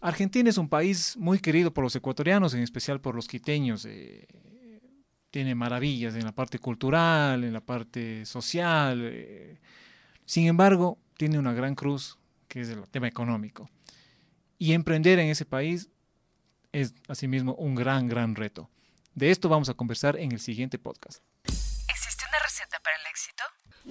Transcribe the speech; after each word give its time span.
Argentina 0.00 0.48
es 0.48 0.58
un 0.58 0.68
país 0.68 1.16
muy 1.16 1.38
querido 1.40 1.72
por 1.72 1.84
los 1.84 1.96
ecuatorianos, 1.96 2.54
en 2.54 2.62
especial 2.62 3.00
por 3.00 3.14
los 3.14 3.26
quiteños. 3.26 3.84
Eh, 3.84 4.26
tiene 5.30 5.54
maravillas 5.54 6.14
en 6.14 6.24
la 6.24 6.32
parte 6.32 6.58
cultural, 6.58 7.44
en 7.44 7.52
la 7.52 7.60
parte 7.60 8.24
social. 8.24 9.02
Eh. 9.04 9.58
sin 10.24 10.46
embargo, 10.46 10.98
tiene 11.16 11.38
una 11.38 11.52
gran 11.52 11.74
cruz, 11.74 12.18
que 12.46 12.60
es 12.60 12.68
el 12.68 12.88
tema 12.88 13.08
económico. 13.08 13.68
Y 14.56 14.72
emprender 14.72 15.18
en 15.18 15.28
ese 15.28 15.44
país 15.44 15.88
es 16.72 16.94
asimismo 17.08 17.54
un 17.54 17.74
gran, 17.74 18.08
gran 18.08 18.34
reto. 18.34 18.70
De 19.14 19.30
esto 19.30 19.48
vamos 19.48 19.68
a 19.68 19.74
conversar 19.74 20.16
en 20.16 20.32
el 20.32 20.40
siguiente 20.40 20.78
podcast. 20.78 21.22
¿Existe 21.44 22.24
una 22.28 22.38
receta 22.38 22.78
para 22.82 22.96
el 22.96 23.06
éxito? 23.10 23.42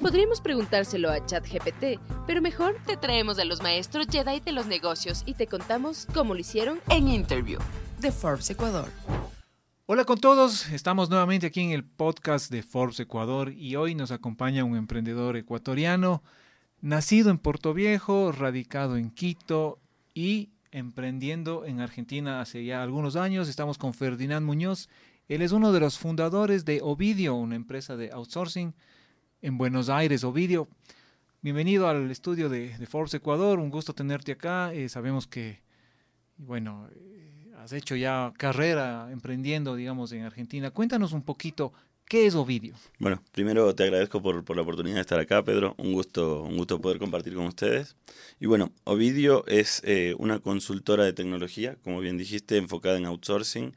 Podríamos 0.02 0.42
preguntárselo 0.42 1.10
a 1.10 1.26
ChatGPT, 1.26 2.00
pero 2.28 2.40
mejor 2.40 2.76
te 2.86 2.98
traemos 2.98 3.40
a 3.40 3.46
los 3.46 3.64
maestros 3.64 4.06
Jedi 4.08 4.40
de 4.42 4.52
los 4.52 4.68
negocios 4.68 5.24
y 5.26 5.34
te 5.34 5.48
contamos 5.48 6.08
cómo 6.14 6.36
lo 6.36 6.40
hicieron 6.40 6.80
en 6.90 7.08
Interview 7.08 7.60
de 8.00 8.12
Forbes 8.12 8.48
Ecuador. 8.52 8.90
Hola 9.88 10.06
con 10.06 10.20
todos, 10.20 10.70
estamos 10.70 11.10
nuevamente 11.10 11.48
aquí 11.48 11.62
en 11.62 11.72
el 11.72 11.84
podcast 11.84 12.52
de 12.52 12.62
Forbes 12.62 13.00
Ecuador 13.00 13.52
y 13.52 13.76
hoy 13.76 13.96
nos 13.96 14.12
acompaña 14.12 14.64
un 14.64 14.78
emprendedor 14.78 15.36
ecuatoriano, 15.36 16.22
nacido 16.80 17.32
en 17.32 17.40
Puerto 17.40 17.74
Viejo, 17.74 18.32
radicado 18.32 18.98
en 18.98 19.10
Quito 19.10 19.80
y 20.14 20.52
emprendiendo 20.72 21.66
en 21.66 21.82
Argentina 21.82 22.40
hace 22.40 22.64
ya 22.64 22.84
algunos 22.84 23.16
años. 23.16 23.50
Estamos 23.50 23.80
con 23.80 23.96
Ferdinand 23.96 24.46
Muñoz. 24.46 24.90
Él 25.28 25.42
es 25.42 25.52
uno 25.52 25.72
de 25.72 25.80
los 25.80 25.98
fundadores 25.98 26.66
de 26.66 26.82
Ovidio, 26.84 27.34
una 27.34 27.56
empresa 27.56 27.98
de 27.98 28.12
outsourcing 28.12 28.76
en 29.42 29.58
Buenos 29.58 29.90
Aires, 29.90 30.24
Ovidio. 30.24 30.68
Bienvenido 31.42 31.88
al 31.88 32.10
estudio 32.10 32.50
de, 32.50 32.74
Forbes 32.88 33.14
Ecuador, 33.14 33.60
un 33.60 33.70
gusto 33.70 33.94
tenerte 33.94 34.32
acá. 34.32 34.74
Eh, 34.74 34.90
sabemos 34.90 35.28
que, 35.28 35.62
bueno, 36.38 36.90
eh, 36.94 37.54
has 37.58 37.72
hecho 37.74 37.96
ya 37.96 38.34
carrera 38.38 39.10
emprendiendo, 39.12 39.76
digamos, 39.76 40.12
en 40.12 40.24
Argentina. 40.24 40.72
Cuéntanos 40.72 41.14
un 41.14 41.22
poquito, 41.22 41.72
¿qué 42.06 42.26
es 42.26 42.36
Ovidio? 42.36 42.74
Bueno, 43.00 43.22
primero 43.32 43.74
te 43.76 43.84
agradezco 43.84 44.22
por, 44.22 44.56
la 44.56 44.62
oportunidad 44.62 44.96
de 44.96 45.02
estar 45.02 45.20
acá, 45.20 45.44
Pedro. 45.44 45.76
Un 45.78 45.94
gusto, 45.94 46.44
un 46.44 46.58
gusto 46.58 46.82
poder 46.82 46.98
compartir 46.98 47.36
con 47.36 47.46
ustedes. 47.46 47.96
Y 48.40 48.48
bueno, 48.48 48.72
Ovidio 48.86 49.46
es 49.48 49.82
eh, 49.86 50.16
una 50.18 50.40
consultora 50.40 51.04
de 51.04 51.14
tecnología, 51.14 51.78
como 51.84 52.00
bien 52.00 52.18
dijiste, 52.18 52.58
enfocada 52.58 52.98
en 52.98 53.06
outsourcing. 53.06 53.76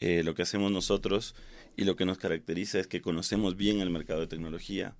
lo 0.00 0.34
que 0.34 0.42
hacemos 0.42 0.70
nosotros 0.72 1.34
y 1.76 1.84
lo 1.84 1.96
que 1.96 2.04
nos 2.04 2.18
caracteriza 2.18 2.78
es 2.78 2.86
que 2.86 3.02
conocemos 3.02 3.56
bien 3.56 3.80
el 3.80 3.90
mercado 3.90 4.20
de 4.20 4.26
tecnología. 4.26 4.94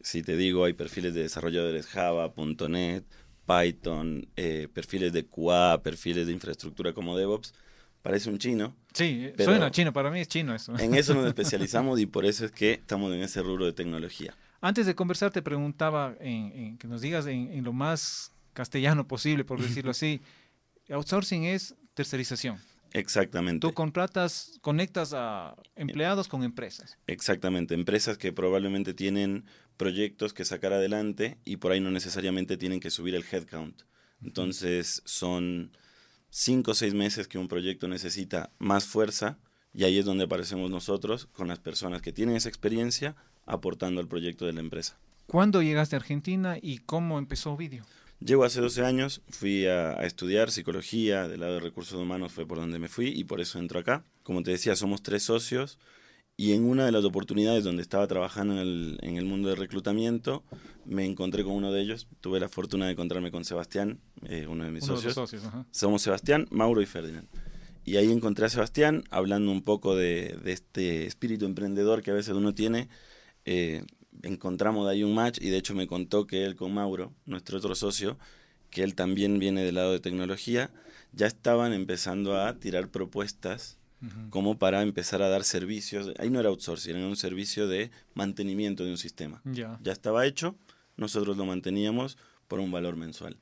Si 0.00 0.22
te 0.22 0.36
digo, 0.36 0.64
hay 0.64 0.72
perfiles 0.72 1.14
de 1.14 1.22
desarrolladores 1.22 1.86
Java, 1.86 2.32
.NET, 2.68 3.04
Python, 3.46 4.28
eh, 4.36 4.68
perfiles 4.72 5.12
de 5.12 5.26
QA, 5.26 5.82
perfiles 5.82 6.26
de 6.26 6.32
infraestructura 6.32 6.92
como 6.92 7.16
DevOps. 7.16 7.54
Parece 8.02 8.30
un 8.30 8.38
chino. 8.38 8.74
Sí, 8.92 9.30
suena 9.38 9.70
chino, 9.70 9.92
para 9.92 10.10
mí 10.10 10.20
es 10.20 10.28
chino 10.28 10.54
eso. 10.54 10.76
En 10.78 10.94
eso 10.94 11.14
nos 11.14 11.26
especializamos 11.28 12.00
y 12.00 12.06
por 12.06 12.24
eso 12.24 12.44
es 12.44 12.52
que 12.52 12.72
estamos 12.72 13.12
en 13.14 13.22
ese 13.22 13.42
rubro 13.42 13.64
de 13.64 13.72
tecnología. 13.72 14.34
Antes 14.60 14.86
de 14.86 14.94
conversar 14.94 15.30
te 15.32 15.42
preguntaba 15.42 16.14
en, 16.20 16.78
que 16.78 16.86
nos 16.86 17.00
digas 17.00 17.26
en, 17.26 17.62
lo 17.64 17.72
más 17.72 18.32
castellano 18.52 19.06
posible, 19.06 19.44
por 19.44 19.60
decirlo 19.60 19.90
así, 19.92 20.20
outsourcing 20.88 21.44
es 21.44 21.74
tercerización. 21.94 22.58
Exactamente. 22.94 23.66
Tú 23.66 23.72
contratas, 23.72 24.58
conectas 24.60 25.12
a 25.14 25.56
empleados 25.76 26.28
con 26.28 26.42
empresas. 26.42 26.98
Exactamente, 27.06 27.74
empresas 27.74 28.18
que 28.18 28.32
probablemente 28.32 28.94
tienen 28.94 29.44
proyectos 29.76 30.32
que 30.32 30.44
sacar 30.44 30.72
adelante 30.72 31.38
y 31.44 31.56
por 31.56 31.72
ahí 31.72 31.80
no 31.80 31.90
necesariamente 31.90 32.56
tienen 32.56 32.80
que 32.80 32.90
subir 32.90 33.14
el 33.14 33.24
headcount. 33.30 33.82
Entonces 34.22 35.02
son 35.04 35.76
cinco 36.30 36.72
o 36.72 36.74
seis 36.74 36.94
meses 36.94 37.28
que 37.28 37.38
un 37.38 37.48
proyecto 37.48 37.88
necesita 37.88 38.50
más 38.58 38.84
fuerza 38.84 39.38
y 39.74 39.84
ahí 39.84 39.98
es 39.98 40.04
donde 40.04 40.24
aparecemos 40.24 40.70
nosotros 40.70 41.26
con 41.32 41.48
las 41.48 41.58
personas 41.58 42.02
que 42.02 42.12
tienen 42.12 42.36
esa 42.36 42.48
experiencia 42.48 43.16
aportando 43.46 44.00
al 44.00 44.08
proyecto 44.08 44.46
de 44.46 44.52
la 44.52 44.60
empresa. 44.60 44.96
¿Cuándo 45.26 45.62
llegaste 45.62 45.96
a 45.96 45.98
Argentina 45.98 46.58
y 46.60 46.78
cómo 46.78 47.18
empezó 47.18 47.56
Video? 47.56 47.84
Llego 48.24 48.44
hace 48.44 48.60
12 48.60 48.84
años, 48.84 49.20
fui 49.28 49.66
a, 49.66 49.94
estudiar 50.04 50.50
psicología, 50.50 51.26
del 51.26 51.40
lado 51.40 51.54
de 51.54 51.60
recursos 51.60 52.00
humanos 52.00 52.32
fue 52.32 52.46
por 52.46 52.58
donde 52.58 52.78
me 52.78 52.88
fui 52.88 53.08
y 53.08 53.24
por 53.24 53.40
eso 53.40 53.58
entro 53.58 53.80
acá. 53.80 54.04
Como 54.22 54.42
te 54.42 54.52
decía, 54.52 54.76
somos 54.76 55.02
tres 55.02 55.24
socios 55.24 55.78
y 56.36 56.52
en 56.52 56.64
una 56.64 56.86
de 56.86 56.92
las 56.92 57.04
oportunidades 57.04 57.64
donde 57.64 57.82
estaba 57.82 58.06
trabajando 58.06 58.54
en 58.54 58.60
el, 58.60 58.98
en 59.02 59.16
el 59.16 59.24
mundo 59.24 59.48
de 59.48 59.56
reclutamiento, 59.56 60.44
me 60.84 61.04
encontré 61.04 61.42
con 61.42 61.54
uno 61.54 61.72
de 61.72 61.80
ellos. 61.80 62.06
Tuve 62.20 62.38
la 62.38 62.48
fortuna 62.48 62.86
de 62.86 62.92
encontrarme 62.92 63.32
con 63.32 63.44
Sebastián, 63.44 64.00
eh, 64.28 64.46
uno 64.48 64.64
de 64.64 64.70
mis 64.70 64.84
socios. 64.84 65.18
Somos 65.72 66.02
Sebastián, 66.02 66.46
Mauro 66.50 66.80
y 66.80 66.86
Ferdinand. 66.86 67.28
Y 67.84 67.96
ahí 67.96 68.12
encontré 68.12 68.46
a 68.46 68.48
Sebastián 68.48 69.02
hablando 69.10 69.50
un 69.50 69.62
poco 69.62 69.96
de, 69.96 70.38
de 70.44 70.52
este 70.52 71.06
espíritu 71.06 71.44
emprendedor 71.44 72.02
que 72.02 72.12
a 72.12 72.14
veces 72.14 72.34
uno 72.34 72.54
tiene. 72.54 72.88
Eh, 73.44 73.84
encontramos 74.22 74.86
de 74.86 74.92
ahí 74.92 75.02
un 75.04 75.14
match 75.14 75.38
y 75.40 75.50
de 75.50 75.58
hecho 75.58 75.74
me 75.74 75.86
contó 75.86 76.26
que 76.26 76.44
él 76.44 76.56
con 76.56 76.72
Mauro, 76.74 77.12
nuestro 77.26 77.58
otro 77.58 77.74
socio, 77.74 78.18
que 78.70 78.82
él 78.82 78.94
también 78.94 79.38
viene 79.38 79.64
del 79.64 79.76
lado 79.76 79.92
de 79.92 80.00
tecnología, 80.00 80.70
ya 81.12 81.26
estaban 81.26 81.72
empezando 81.72 82.40
a 82.40 82.54
tirar 82.54 82.88
propuestas 82.88 83.78
como 84.30 84.58
para 84.58 84.82
empezar 84.82 85.22
a 85.22 85.28
dar 85.28 85.44
servicios. 85.44 86.10
Ahí 86.18 86.28
no 86.28 86.40
era 86.40 86.48
outsourcing, 86.48 86.96
era 86.96 87.06
un 87.06 87.16
servicio 87.16 87.68
de 87.68 87.92
mantenimiento 88.14 88.84
de 88.84 88.90
un 88.90 88.98
sistema. 88.98 89.40
Ya. 89.44 89.78
ya 89.80 89.92
estaba 89.92 90.26
hecho, 90.26 90.56
nosotros 90.96 91.36
lo 91.36 91.44
manteníamos 91.44 92.18
por 92.48 92.58
un 92.58 92.72
valor 92.72 92.96
mensual. 92.96 93.36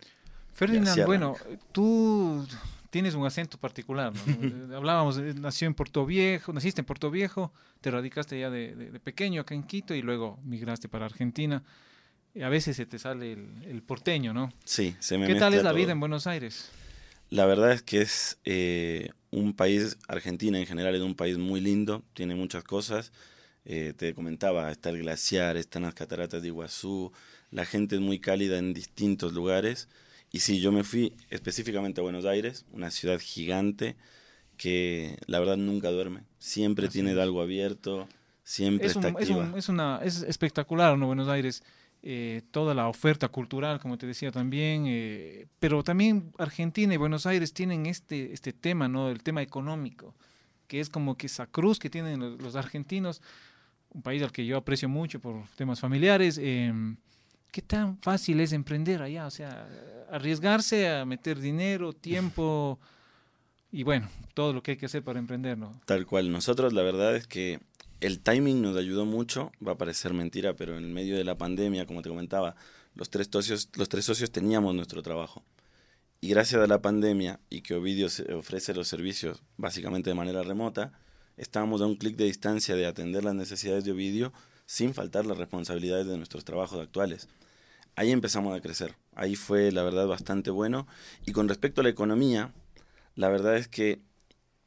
Ferdinand, 0.52 1.06
bueno, 1.06 1.36
tú 1.72 2.46
tienes 2.90 3.14
un 3.14 3.24
acento 3.24 3.58
particular. 3.58 4.12
Hablábamos, 4.74 5.18
nació 5.18 5.68
en 5.68 5.74
Puerto 5.74 6.04
Viejo, 6.04 6.52
naciste 6.52 6.82
en 6.82 6.84
Puerto 6.84 7.10
Viejo, 7.10 7.52
te 7.80 7.90
radicaste 7.90 8.38
ya 8.38 8.50
de, 8.50 9.00
pequeño 9.02 9.42
acá 9.42 9.54
en 9.54 9.62
Quito 9.62 9.94
y 9.94 10.02
luego 10.02 10.38
migraste 10.44 10.88
para 10.88 11.06
Argentina. 11.06 11.62
a 12.42 12.48
veces 12.48 12.76
se 12.76 12.86
te 12.86 12.98
sale 12.98 13.32
el, 13.32 13.82
porteño, 13.82 14.34
¿no? 14.34 14.52
Sí, 14.64 14.94
se 14.98 15.16
me 15.16 15.26
¿Qué 15.26 15.36
tal 15.36 15.54
es 15.54 15.62
la 15.62 15.72
vida 15.72 15.92
en 15.92 16.00
Buenos 16.00 16.26
Aires? 16.26 16.70
La 17.30 17.46
verdad 17.46 17.72
es 17.72 17.82
que 17.82 18.02
es 18.02 18.38
eh, 18.44 19.10
un 19.30 19.54
país, 19.54 19.96
Argentina 20.08 20.58
en 20.58 20.66
general 20.66 20.94
es 20.96 21.02
un 21.02 21.14
país 21.14 21.38
muy 21.38 21.60
lindo, 21.60 22.02
tiene 22.12 22.34
muchas 22.34 22.64
cosas. 22.64 23.12
Eh, 23.64 23.92
te 23.96 24.14
comentaba, 24.14 24.70
está 24.72 24.90
el 24.90 24.98
glaciar, 24.98 25.56
están 25.56 25.82
las 25.82 25.94
cataratas 25.94 26.42
de 26.42 26.48
Iguazú, 26.48 27.12
la 27.50 27.66
gente 27.66 27.96
es 27.96 28.00
muy 28.00 28.18
cálida 28.18 28.58
en 28.58 28.72
distintos 28.72 29.32
lugares 29.32 29.88
y 30.32 30.40
sí, 30.40 30.60
yo 30.60 30.70
me 30.70 30.84
fui 30.84 31.12
específicamente 31.28 32.00
a 32.00 32.04
Buenos 32.04 32.24
Aires, 32.24 32.64
una 32.72 32.90
ciudad 32.90 33.18
gigante 33.18 33.96
que 34.56 35.16
la 35.26 35.38
verdad 35.40 35.56
nunca 35.56 35.90
duerme. 35.90 36.22
Siempre 36.38 36.88
tiene 36.88 37.12
algo 37.20 37.40
abierto, 37.40 38.08
siempre 38.44 38.86
está 38.86 39.08
activa. 39.08 39.52
Es, 39.56 39.68
una, 39.68 40.00
es 40.04 40.22
espectacular, 40.22 40.96
¿no? 40.96 41.06
Buenos 41.06 41.28
Aires. 41.28 41.62
Eh, 42.02 42.42
toda 42.50 42.74
la 42.74 42.88
oferta 42.88 43.28
cultural, 43.28 43.78
como 43.78 43.98
te 43.98 44.06
decía 44.06 44.30
también, 44.30 44.84
eh, 44.86 45.46
pero 45.58 45.82
también 45.82 46.32
Argentina 46.38 46.94
y 46.94 46.96
Buenos 46.96 47.26
Aires 47.26 47.52
tienen 47.52 47.84
este, 47.86 48.32
este 48.32 48.52
tema, 48.52 48.88
¿no? 48.88 49.10
El 49.10 49.22
tema 49.22 49.42
económico, 49.42 50.14
que 50.66 50.80
es 50.80 50.88
como 50.88 51.16
que 51.16 51.26
esa 51.26 51.46
cruz 51.46 51.78
que 51.78 51.90
tienen 51.90 52.20
los, 52.20 52.40
los 52.40 52.56
argentinos, 52.56 53.20
un 53.90 54.00
país 54.00 54.22
al 54.22 54.32
que 54.32 54.46
yo 54.46 54.56
aprecio 54.56 54.88
mucho 54.88 55.20
por 55.20 55.42
temas 55.56 55.80
familiares. 55.80 56.38
Eh, 56.40 56.72
¿Qué 57.52 57.62
tan 57.62 57.98
fácil 57.98 58.40
es 58.40 58.52
emprender 58.52 59.02
allá? 59.02 59.26
O 59.26 59.30
sea, 59.30 59.68
arriesgarse 60.10 60.88
a 60.88 61.04
meter 61.04 61.40
dinero, 61.40 61.92
tiempo 61.92 62.78
y 63.72 63.82
bueno, 63.82 64.08
todo 64.34 64.52
lo 64.52 64.62
que 64.62 64.72
hay 64.72 64.76
que 64.76 64.86
hacer 64.86 65.02
para 65.02 65.18
emprender, 65.18 65.58
¿no? 65.58 65.80
Tal 65.86 66.06
cual. 66.06 66.30
Nosotros 66.30 66.72
la 66.72 66.82
verdad 66.82 67.16
es 67.16 67.26
que 67.26 67.60
el 68.00 68.20
timing 68.20 68.62
nos 68.62 68.76
ayudó 68.76 69.04
mucho, 69.04 69.52
va 69.66 69.72
a 69.72 69.78
parecer 69.78 70.14
mentira, 70.14 70.54
pero 70.54 70.76
en 70.78 70.92
medio 70.92 71.16
de 71.16 71.24
la 71.24 71.36
pandemia, 71.36 71.86
como 71.86 72.02
te 72.02 72.08
comentaba, 72.08 72.56
los 72.94 73.10
tres 73.10 73.28
socios, 73.30 73.68
los 73.74 73.88
tres 73.88 74.04
socios 74.04 74.30
teníamos 74.30 74.74
nuestro 74.74 75.02
trabajo. 75.02 75.44
Y 76.20 76.28
gracias 76.28 76.62
a 76.62 76.66
la 76.66 76.82
pandemia 76.82 77.40
y 77.48 77.62
que 77.62 77.74
Ovidio 77.74 78.08
ofrece 78.36 78.74
los 78.74 78.88
servicios 78.88 79.42
básicamente 79.56 80.10
de 80.10 80.14
manera 80.14 80.42
remota, 80.42 80.92
estábamos 81.36 81.80
a 81.80 81.86
un 81.86 81.96
clic 81.96 82.16
de 82.16 82.24
distancia 82.24 82.76
de 82.76 82.86
atender 82.86 83.24
las 83.24 83.34
necesidades 83.34 83.84
de 83.84 83.92
Ovidio 83.92 84.32
sin 84.66 84.92
faltar 84.94 85.24
las 85.26 85.38
responsabilidades 85.38 86.06
de 86.06 86.16
nuestros 86.16 86.44
trabajos 86.44 86.80
actuales. 86.80 87.28
Ahí 87.96 88.10
empezamos 88.10 88.56
a 88.56 88.60
crecer, 88.60 88.96
ahí 89.14 89.36
fue 89.36 89.72
la 89.72 89.82
verdad 89.82 90.06
bastante 90.06 90.50
bueno. 90.50 90.86
Y 91.26 91.32
con 91.32 91.48
respecto 91.48 91.80
a 91.80 91.84
la 91.84 91.90
economía, 91.90 92.52
la 93.14 93.28
verdad 93.28 93.56
es 93.56 93.68
que 93.68 94.00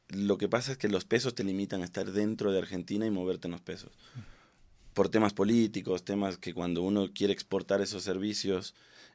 lo 0.08 0.38
que 0.38 0.48
pasa 0.48 0.72
es 0.72 0.78
que 0.78 0.88
los 0.88 1.04
pesos 1.04 1.34
te 1.34 1.44
limitan 1.44 1.82
a 1.82 1.84
estar 1.84 2.12
dentro 2.12 2.52
de 2.52 2.58
Argentina 2.58 3.06
y 3.06 3.10
moverte 3.10 3.48
en 3.48 3.52
los 3.52 3.60
pesos. 3.60 3.92
Por 4.92 5.08
temas 5.08 5.32
políticos, 5.32 6.04
temas 6.04 6.38
que 6.38 6.54
cuando 6.54 6.82
uno 6.82 7.10
quiere 7.12 7.32
exportar 7.32 7.80
esos 7.80 8.04
servicios, 8.04 8.74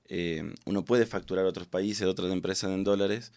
eh, 0.09 0.53
uno 0.65 0.83
puede 0.83 1.05
facturar 1.05 1.45
a 1.45 1.49
otros 1.49 1.67
países, 1.67 2.07
otras 2.07 2.31
empresas 2.31 2.71
en 2.71 2.83
dólares, 2.83 3.31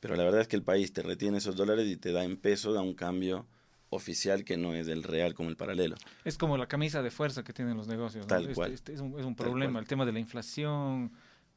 pero 0.00 0.16
la 0.16 0.24
verdad 0.24 0.40
es 0.40 0.48
que 0.48 0.56
el 0.56 0.62
país 0.62 0.92
te 0.92 1.02
retiene 1.02 1.38
esos 1.38 1.56
dólares 1.56 1.86
y 1.88 1.96
te 1.96 2.12
da 2.12 2.24
en 2.24 2.36
pesos, 2.36 2.74
da 2.74 2.80
un 2.80 2.94
cambio 2.94 3.46
oficial 3.94 4.44
que 4.44 4.56
no 4.56 4.74
es 4.74 4.86
del 4.86 5.02
real 5.02 5.34
como 5.34 5.48
el 5.48 5.56
paralelo. 5.56 5.96
Es 6.24 6.36
como 6.36 6.56
la 6.56 6.66
camisa 6.66 7.02
de 7.02 7.10
fuerza 7.10 7.42
que 7.42 7.52
tienen 7.52 7.76
los 7.76 7.86
negocios. 7.86 8.26
Tal 8.26 8.52
cual. 8.54 8.72
es, 8.72 9.00
un, 9.00 9.34
problema, 9.34 9.78
el 9.78 9.86
tema 9.86 10.04
de 10.04 10.12
la 10.12 10.18
inflación. 10.18 11.12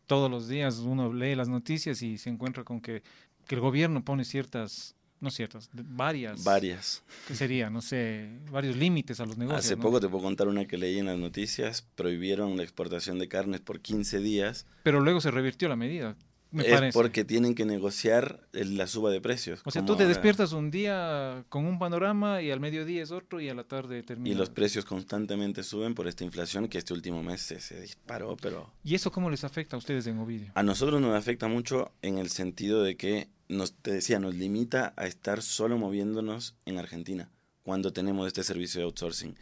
Todos 0.06 0.30
los 0.30 0.48
días 0.48 0.78
uno 0.80 1.12
lee 1.12 1.34
las 1.34 1.50
noticias 1.50 2.02
y 2.04 2.18
se 2.18 2.30
encuentra 2.30 2.64
con 2.64 2.80
que 2.80 3.02
que 3.46 3.56
el 3.56 3.62
gobierno 3.62 4.04
pone 4.04 4.26
ciertas, 4.26 4.96
no 5.20 5.32
ciertas, 5.32 5.70
varias. 5.74 6.44
Varias. 6.44 7.04
¿Qué 7.28 7.36
sería? 7.36 7.70
No 7.70 7.82
sé, 7.82 8.30
varios 8.52 8.76
límites 8.76 9.20
a 9.20 9.26
los 9.26 9.38
negocios. 9.38 9.66
Hace 9.66 9.76
¿no? 9.76 9.82
poco 9.82 10.00
te 10.00 10.10
puedo 10.10 10.24
contar 10.24 10.48
una 10.48 10.66
que 10.66 10.78
leí 10.78 11.00
en 11.00 11.06
las 11.06 11.18
noticias. 11.18 11.84
Prohibieron 11.96 12.58
la 12.58 12.64
exportación 12.64 13.20
de 13.20 13.28
carnes 13.28 13.62
por 13.62 13.80
15 13.80 14.20
días. 14.20 14.66
Pero 14.84 15.00
luego 15.00 15.22
se 15.22 15.32
revirtió 15.32 15.70
la 15.70 15.76
medida, 15.76 16.16
me 16.56 16.64
es 16.66 16.74
parece. 16.74 16.94
porque 16.94 17.24
tienen 17.24 17.54
que 17.54 17.66
negociar 17.66 18.48
la 18.54 18.88
suba 18.88 19.12
de 19.12 19.22
precios. 19.22 19.62
O 19.66 19.72
sea, 19.72 19.82
tú 19.86 19.96
te 19.96 20.04
ahora. 20.04 20.08
despiertas 20.16 20.54
un 20.54 20.72
día 20.72 21.46
con 21.50 21.66
un 21.66 21.78
panorama 21.78 22.42
y 22.42 22.50
al 22.52 22.60
mediodía 22.60 23.04
es 23.04 23.12
otro 23.12 23.40
y 23.42 23.50
a 23.50 23.54
la 23.54 23.64
tarde 23.66 24.02
termina. 24.04 24.30
Y 24.34 24.38
los 24.38 24.50
precios 24.50 24.86
constantemente 24.86 25.62
suben 25.64 25.94
por 25.94 26.08
esta 26.08 26.24
inflación 26.24 26.68
que 26.68 26.78
este 26.78 26.94
último 26.94 27.22
mes 27.22 27.42
se, 27.42 27.60
se 27.60 27.80
disparó, 27.82 28.36
pero 28.42 28.72
¿Y 28.84 28.96
eso 28.96 29.12
cómo 29.12 29.30
les 29.30 29.44
afecta 29.44 29.76
a 29.76 29.80
ustedes 29.80 30.08
en 30.08 30.18
Ovidio? 30.18 30.52
a 30.56 30.64
nosotros 30.64 31.00
nos 31.02 31.16
afecta 31.16 31.48
mucho 31.48 31.92
en 32.02 32.18
el 32.18 32.30
sentido 32.30 32.82
de 32.84 32.96
que, 32.98 33.28
nos, 33.50 33.74
te 33.74 33.92
decía, 33.92 34.20
nos 34.20 34.34
limita 34.36 34.94
a 34.98 35.06
estar 35.06 35.42
solo 35.42 35.78
moviéndonos 35.78 36.56
en 36.66 36.80
Argentina 36.80 37.30
cuando 37.64 37.94
tenemos 37.94 38.28
este 38.28 38.44
servicio 38.44 38.80
de 38.80 38.86
outsourcing. 38.86 39.36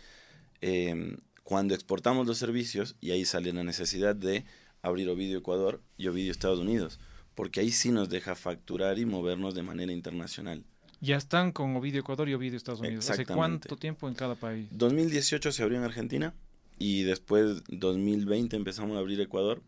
Eh, 0.61 1.17
cuando 1.43 1.73
exportamos 1.75 2.25
los 2.25 2.37
servicios, 2.37 2.95
y 3.01 3.11
ahí 3.11 3.25
sale 3.25 3.51
la 3.51 3.65
necesidad 3.65 4.15
de 4.15 4.45
abrir 4.83 5.09
Ovidio 5.09 5.39
Ecuador 5.39 5.81
y 5.97 6.07
Ovidio 6.07 6.31
Estados 6.31 6.59
Unidos, 6.59 6.99
porque 7.33 7.61
ahí 7.61 7.71
sí 7.71 7.91
nos 7.91 8.09
deja 8.09 8.35
facturar 8.35 8.99
y 8.99 9.05
movernos 9.05 9.55
de 9.55 9.63
manera 9.63 9.91
internacional. 9.91 10.63
Ya 11.01 11.17
están 11.17 11.51
con 11.51 11.75
Ovidio 11.75 12.01
Ecuador 12.01 12.29
y 12.29 12.33
Ovidio 12.33 12.57
Estados 12.57 12.81
Unidos. 12.81 13.09
¿Hace 13.09 13.25
cuánto 13.25 13.75
tiempo 13.75 14.07
en 14.07 14.13
cada 14.13 14.35
país? 14.35 14.67
2018 14.71 15.51
se 15.51 15.63
abrió 15.63 15.79
en 15.79 15.83
Argentina 15.83 16.33
y 16.77 17.03
después 17.03 17.63
2020 17.69 18.55
empezamos 18.55 18.95
a 18.95 18.99
abrir 18.99 19.19
Ecuador. 19.19 19.61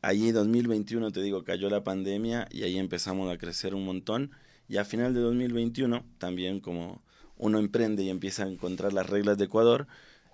Allí 0.00 0.30
2021, 0.30 1.10
te 1.10 1.20
digo, 1.22 1.42
cayó 1.44 1.68
la 1.68 1.82
pandemia 1.82 2.48
y 2.50 2.62
ahí 2.62 2.78
empezamos 2.78 3.32
a 3.32 3.38
crecer 3.38 3.74
un 3.74 3.84
montón. 3.84 4.30
Y 4.68 4.76
a 4.76 4.84
final 4.84 5.14
de 5.14 5.20
2021, 5.20 6.04
también 6.18 6.60
como 6.60 7.02
uno 7.36 7.58
emprende 7.58 8.02
y 8.02 8.10
empieza 8.10 8.44
a 8.44 8.48
encontrar 8.48 8.92
las 8.92 9.08
reglas 9.08 9.38
de 9.38 9.44
Ecuador, 9.44 9.86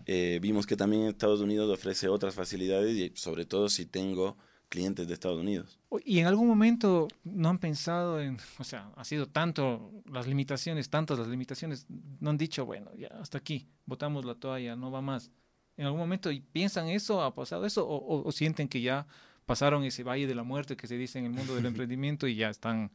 eh, 0.07 0.39
vimos 0.43 0.67
que 0.67 0.77
también 0.77 1.05
Estados 1.05 1.41
Unidos 1.41 1.71
ofrece 1.71 2.09
otras 2.09 2.35
facilidades 2.35 2.97
y 2.97 3.13
sobre 3.17 3.45
todo 3.45 3.69
si 3.69 3.87
tengo 3.87 4.37
clientes 4.69 5.07
de 5.07 5.15
Estados 5.15 5.39
Unidos. 5.39 5.79
¿Y 6.05 6.19
en 6.19 6.27
algún 6.27 6.49
momento 6.49 7.07
no 7.23 7.49
han 7.49 7.59
pensado 7.59 8.21
en, 8.21 8.39
o 8.59 8.65
sea, 8.65 8.91
ha 8.97 9.05
sido 9.05 9.27
tanto 9.29 9.93
las 10.11 10.27
limitaciones, 10.27 10.91
tantas 10.91 11.19
las 11.19 11.29
limitaciones, 11.29 11.87
no 12.21 12.31
han 12.31 12.39
dicho, 12.39 12.67
bueno, 12.67 12.91
ya 12.97 13.09
hasta 13.21 13.39
aquí, 13.39 13.69
botamos 13.87 14.25
la 14.25 14.35
toalla, 14.35 14.75
no 14.75 14.91
va 14.91 15.01
más? 15.01 15.31
¿En 15.77 15.87
algún 15.87 16.01
momento 16.01 16.31
piensan 16.53 16.89
eso, 16.89 17.23
ha 17.23 17.35
pasado 17.35 17.65
eso, 17.67 17.87
o, 17.87 17.97
o- 17.97 18.27
o 18.29 18.33
sienten 18.33 18.69
que 18.69 18.81
ya 18.81 19.07
pasaron 19.47 19.85
ese 19.85 20.03
valle 20.03 20.27
de 20.27 20.35
la 20.35 20.43
muerte 20.43 20.77
que 20.77 20.87
se 20.87 20.97
dice 20.97 21.19
en 21.19 21.27
el 21.27 21.33
mundo 21.33 21.55
del 21.55 21.67
emprendimiento 21.67 22.27
y 22.27 22.35
ya 22.37 22.49
están 22.51 22.91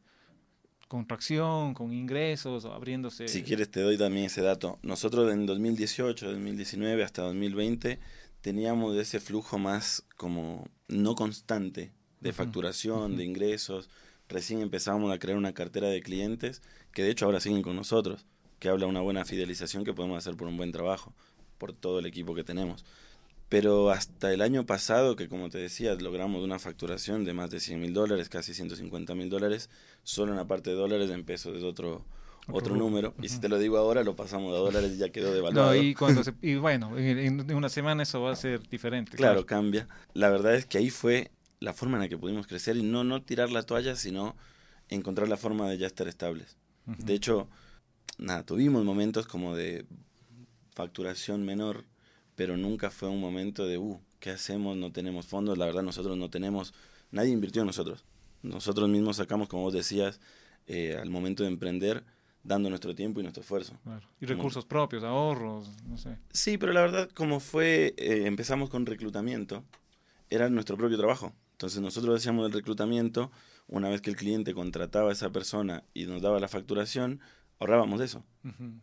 con 0.90 1.06
tracción, 1.06 1.72
con 1.72 1.92
ingresos, 1.92 2.64
abriéndose? 2.64 3.28
Si 3.28 3.44
quieres 3.44 3.70
te 3.70 3.80
doy 3.80 3.96
también 3.96 4.26
ese 4.26 4.42
dato. 4.42 4.76
Nosotros 4.82 5.32
en 5.32 5.46
2018, 5.46 6.32
2019 6.32 7.04
hasta 7.04 7.22
2020 7.22 8.00
teníamos 8.40 8.96
ese 8.96 9.20
flujo 9.20 9.56
más 9.56 10.04
como 10.16 10.68
no 10.88 11.14
constante 11.14 11.92
de 12.18 12.32
facturación, 12.32 13.16
de 13.16 13.24
ingresos. 13.24 13.88
Recién 14.28 14.62
empezamos 14.62 15.12
a 15.12 15.20
crear 15.20 15.38
una 15.38 15.54
cartera 15.54 15.86
de 15.86 16.02
clientes 16.02 16.60
que 16.92 17.04
de 17.04 17.10
hecho 17.10 17.26
ahora 17.26 17.38
siguen 17.38 17.62
con 17.62 17.76
nosotros, 17.76 18.26
que 18.58 18.68
habla 18.68 18.86
de 18.86 18.90
una 18.90 19.00
buena 19.00 19.24
fidelización 19.24 19.84
que 19.84 19.94
podemos 19.94 20.18
hacer 20.18 20.36
por 20.36 20.48
un 20.48 20.56
buen 20.56 20.72
trabajo, 20.72 21.14
por 21.58 21.72
todo 21.72 22.00
el 22.00 22.06
equipo 22.06 22.34
que 22.34 22.42
tenemos. 22.42 22.84
Pero 23.50 23.90
hasta 23.90 24.32
el 24.32 24.40
año 24.42 24.64
pasado, 24.64 25.16
que 25.16 25.28
como 25.28 25.50
te 25.50 25.58
decía, 25.58 25.94
logramos 25.96 26.42
una 26.42 26.58
facturación 26.58 27.24
de 27.24 27.34
más 27.34 27.50
de 27.50 27.60
100 27.60 27.80
mil 27.80 27.92
dólares, 27.92 28.30
casi 28.30 28.54
150 28.54 29.14
mil 29.14 29.28
dólares, 29.28 29.68
solo 30.04 30.32
en 30.32 30.38
la 30.38 30.46
parte 30.46 30.70
de 30.70 30.76
dólares 30.76 31.10
en 31.10 31.24
pesos 31.24 31.56
es 31.56 31.64
otro, 31.64 32.04
Otro 32.52 32.74
número. 32.76 33.14
Y 33.20 33.28
si 33.28 33.38
te 33.40 33.48
lo 33.48 33.58
digo 33.58 33.76
ahora, 33.76 34.02
lo 34.04 34.16
pasamos 34.16 34.54
a 34.54 34.58
dólares 34.58 34.92
y 34.94 34.98
ya 34.98 35.10
quedó 35.10 35.34
devaluado. 35.34 35.74
No, 35.74 35.74
y, 35.82 35.94
cuando 35.94 36.24
se- 36.24 36.34
y 36.42 36.56
bueno, 36.56 36.96
en, 36.96 37.52
una 37.52 37.68
semana 37.68 38.02
eso 38.04 38.22
va 38.22 38.32
a 38.32 38.36
ser 38.36 38.66
diferente. 38.68 39.16
claro, 39.16 39.44
cambia. 39.46 39.88
La 40.14 40.30
verdad 40.30 40.54
es 40.54 40.64
que 40.66 40.78
ahí 40.78 40.90
fue 40.90 41.30
la 41.60 41.74
forma 41.74 41.96
en 41.98 42.02
la 42.02 42.08
que 42.08 42.18
pudimos 42.18 42.46
crecer 42.46 42.76
y 42.76 42.82
no, 42.82 43.04
no 43.04 43.22
tirar 43.22 43.50
la 43.50 43.62
toalla, 43.64 43.94
sino 43.96 44.36
encontrar 44.88 45.28
la 45.28 45.36
forma 45.36 45.68
de 45.68 45.78
ya 45.78 45.86
estar 45.86 46.08
estables. 46.08 46.56
De 46.86 47.14
hecho, 47.14 47.48
nada, 48.18 48.44
tuvimos 48.44 48.84
momentos 48.84 49.26
como 49.26 49.54
de 49.54 49.86
facturación 50.74 51.44
menor, 51.44 51.84
pero 52.40 52.56
nunca 52.56 52.90
fue 52.90 53.10
un 53.10 53.20
momento 53.20 53.66
de, 53.66 53.76
uh, 53.76 54.00
¿qué 54.18 54.30
hacemos? 54.30 54.74
No 54.74 54.90
tenemos 54.90 55.26
fondos. 55.26 55.58
La 55.58 55.66
verdad, 55.66 55.82
nosotros 55.82 56.16
no 56.16 56.30
tenemos, 56.30 56.72
nadie 57.10 57.32
invirtió 57.32 57.60
en 57.60 57.66
nosotros. 57.66 58.06
Nosotros 58.42 58.88
mismos 58.88 59.18
sacamos, 59.18 59.46
como 59.46 59.64
vos 59.64 59.74
decías, 59.74 60.22
eh, 60.66 60.96
al 60.98 61.10
momento 61.10 61.42
de 61.42 61.50
emprender, 61.50 62.02
dando 62.42 62.70
nuestro 62.70 62.94
tiempo 62.94 63.20
y 63.20 63.24
nuestro 63.24 63.42
esfuerzo. 63.42 63.78
Claro. 63.84 64.08
Y 64.22 64.24
Como- 64.24 64.36
recursos 64.38 64.64
propios, 64.64 65.04
ahorros, 65.04 65.68
no 65.86 65.98
sé. 65.98 66.16
Sí, 66.32 66.56
pero 66.56 66.72
la 66.72 66.80
verdad, 66.80 67.10
como 67.10 67.40
fue, 67.40 67.92
eh, 67.98 68.22
empezamos 68.24 68.70
con 68.70 68.86
reclutamiento, 68.86 69.62
era 70.30 70.48
nuestro 70.48 70.78
propio 70.78 70.96
trabajo. 70.96 71.34
Entonces 71.52 71.82
nosotros 71.82 72.16
hacíamos 72.16 72.46
el 72.46 72.52
reclutamiento, 72.54 73.30
una 73.68 73.90
vez 73.90 74.00
que 74.00 74.08
el 74.08 74.16
cliente 74.16 74.54
contrataba 74.54 75.10
a 75.10 75.12
esa 75.12 75.28
persona 75.28 75.84
y 75.92 76.06
nos 76.06 76.22
daba 76.22 76.40
la 76.40 76.48
facturación, 76.48 77.20
ahorrábamos 77.60 77.98
de 78.00 78.06
eso. 78.06 78.24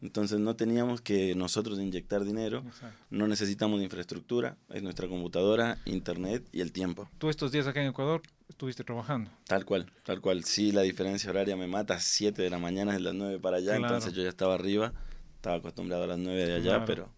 Entonces 0.02 0.40
no 0.40 0.56
teníamos 0.56 1.02
que 1.02 1.34
nosotros 1.36 1.80
inyectar 1.80 2.24
dinero, 2.24 2.60
exacto. 2.68 2.96
no 3.10 3.28
necesitamos 3.28 3.80
de 3.80 3.86
infraestructura, 3.86 4.56
es 4.70 4.84
nuestra 4.84 5.08
computadora, 5.08 5.80
internet 5.86 6.48
y 6.52 6.62
el 6.62 6.72
tiempo. 6.72 7.10
Tú 7.18 7.30
estos 7.30 7.52
días 7.52 7.66
acá 7.68 7.82
en 7.82 7.88
Ecuador 7.90 8.22
estuviste 8.48 8.84
trabajando. 8.84 9.32
Tal 9.48 9.66
cual, 9.66 9.92
tal 10.04 10.22
cual. 10.22 10.44
Sí, 10.44 10.72
la 10.72 10.82
diferencia 10.84 11.30
horaria 11.30 11.58
me 11.58 11.68
mata, 11.68 12.00
7 12.00 12.42
de 12.42 12.50
la 12.52 12.60
mañana 12.60 12.94
es 12.96 13.02
las 13.02 13.16
9 13.16 13.40
para 13.40 13.58
allá, 13.58 13.76
Claro. 13.78 13.96
entonces 13.96 14.14
yo 14.14 14.22
ya 14.24 14.30
estaba 14.30 14.54
arriba, 14.54 14.94
estaba 15.36 15.56
acostumbrado 15.58 16.04
a 16.04 16.08
las 16.08 16.20
9 16.20 16.46
de 16.46 16.54
allá, 16.54 16.64
Claro. 16.76 16.86
pero 16.86 17.10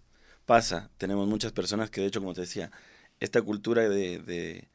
pasa, 0.46 0.90
tenemos 0.98 1.28
muchas 1.28 1.52
personas 1.52 1.90
que 1.92 2.00
de 2.02 2.08
hecho, 2.08 2.22
como 2.22 2.34
te 2.34 2.42
decía, 2.42 2.72
esta 3.20 3.42
cultura 3.42 3.88
de, 3.90 4.20
de 4.20 4.70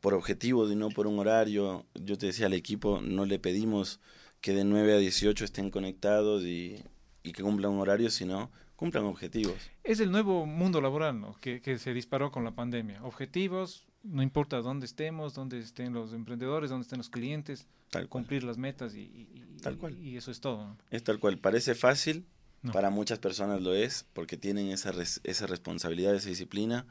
por 0.00 0.14
objetivo 0.14 0.68
y 0.70 0.74
no 0.74 0.88
por 0.90 1.06
un 1.06 1.18
horario, 1.20 1.86
yo 1.94 2.18
te 2.18 2.26
decía 2.26 2.46
al 2.46 2.54
equipo, 2.54 3.00
no 3.00 3.24
le 3.24 3.38
pedimos 3.38 4.00
que 4.40 4.52
de 4.52 4.64
9 4.64 4.94
a 4.94 4.98
18 4.98 5.44
estén 5.44 5.70
conectados 5.70 6.42
y, 6.44 6.82
y 7.22 7.32
que 7.32 7.42
cumplan 7.42 7.72
un 7.72 7.80
horario, 7.80 8.10
sino 8.10 8.50
cumplan 8.76 9.04
objetivos. 9.04 9.56
Es 9.84 9.98
el 10.00 10.10
nuevo 10.12 10.46
mundo 10.46 10.80
laboral, 10.80 11.20
¿no? 11.20 11.36
Que, 11.40 11.60
que 11.60 11.78
se 11.78 11.92
disparó 11.92 12.30
con 12.30 12.44
la 12.44 12.52
pandemia. 12.52 13.02
Objetivos, 13.04 13.86
no 14.04 14.22
importa 14.22 14.58
dónde 14.58 14.86
estemos, 14.86 15.34
dónde 15.34 15.58
estén 15.58 15.92
los 15.92 16.12
emprendedores, 16.12 16.70
dónde 16.70 16.82
estén 16.82 16.98
los 16.98 17.10
clientes, 17.10 17.66
Tal 17.90 18.08
cumplir 18.08 18.44
las 18.44 18.58
metas 18.58 18.94
y, 18.94 19.00
y- 19.00 19.28
y- 19.34 19.60
Tal 19.62 19.76
cual. 19.78 19.98
y 19.98 20.16
eso 20.16 20.30
es 20.30 20.40
todo. 20.40 20.58
¿no? 20.64 20.76
Es 20.90 21.02
tal 21.02 21.18
cual, 21.18 21.38
parece 21.38 21.74
fácil, 21.74 22.24
No. 22.62 22.72
para 22.72 22.90
muchas 22.90 23.18
personas 23.18 23.60
lo 23.62 23.74
es, 23.74 24.06
porque 24.12 24.36
tienen 24.36 24.68
esa, 24.68 24.92
res- 24.92 25.20
esa 25.24 25.46
responsabilidad, 25.48 26.14
esa 26.14 26.28
disciplina. 26.28 26.86